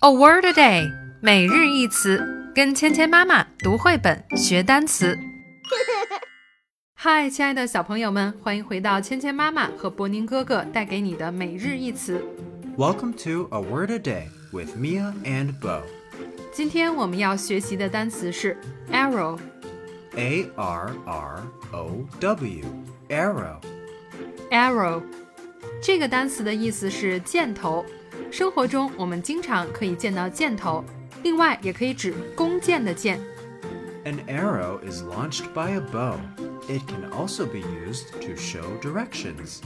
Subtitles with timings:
[0.00, 0.92] A word a day，
[1.22, 5.18] 每日一词，跟芊芊妈妈读绘本学单词。
[6.92, 12.22] 嗨，亲爱的小朋友们，欢迎回到芊芊妈妈和博宁哥哥带给你的每日一词。
[12.76, 15.80] Welcome to A Word a Day with Mia and Bo.
[16.52, 18.54] 今天我们要学习的单词是
[18.92, 19.38] arrow。
[20.14, 21.42] A R R
[21.72, 22.64] O W.
[23.08, 23.60] Arrow.
[24.50, 25.02] arrow
[25.82, 27.82] 这个单词的意思是箭头。
[28.31, 30.83] 生活中我们经常可以见到箭头，
[31.23, 33.19] 另外也可以指弓箭的箭。
[34.03, 36.15] An arrow is launched by a bow.
[36.67, 39.59] It can also be used to show directions.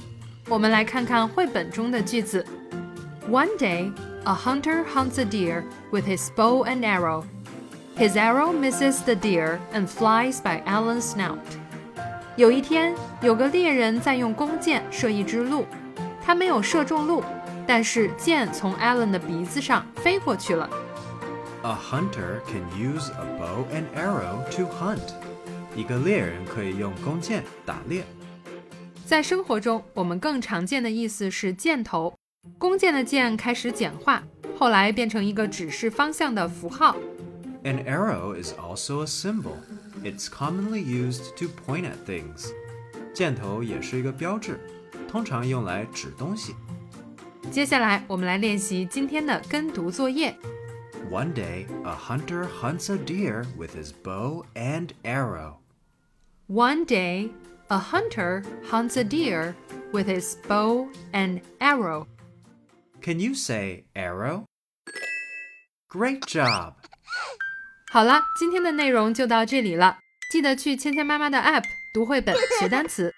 [0.48, 2.46] 我们来看看绘本中的句子。
[3.30, 3.92] One day,
[4.24, 7.24] a hunter hunts a deer with his bow and arrow.
[7.98, 11.40] His arrow misses the deer and flies by Alan's snout.
[12.36, 15.66] 有一天，有个猎人在用弓箭射一只鹿，
[16.22, 17.24] 他没有射中鹿，
[17.70, 20.70] 但是箭从 Alan 的鼻子上飞过去了。
[21.64, 25.14] A hunter can use a bow and arrow to hunt.
[25.76, 28.06] 一个猎人可以用弓箭打猎。
[29.06, 32.14] 在生活中，我们更常见的意思是箭头。
[32.58, 34.24] 弓箭的箭开始简化，
[34.58, 36.96] 后来变成一个指示方向的符号。
[37.64, 39.58] An arrow is also a symbol.
[40.04, 42.52] It's commonly used to point at things.
[43.14, 44.60] 箭头也是一个标志，
[45.08, 46.54] 通常用来指东西。
[47.52, 50.36] 接下来，我们来练习今天的跟读作业。
[51.12, 55.58] One day, a hunter hunts a deer with his bow and arrow.
[56.48, 57.30] One day,
[57.68, 59.54] a hunter hunts a deer
[59.92, 62.08] with his bow and arrow.
[63.02, 64.46] Can you say arrow?
[65.90, 66.74] Great job!
[67.92, 70.00] 好了，今天的内容就到这里了。
[70.32, 73.14] 记得去芊芊妈妈的 App 读绘本学单词。